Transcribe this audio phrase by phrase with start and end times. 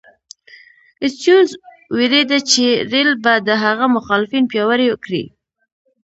[1.13, 1.49] سټیونز
[1.97, 5.23] وېرېده چې رېل به د هغه مخالفین پیاوړي کړي.